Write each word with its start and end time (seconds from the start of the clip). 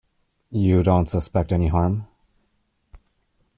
You 0.49 0.81
don't 0.81 1.05
suspect 1.07 1.51
any 1.51 1.67
harm? 1.67 2.07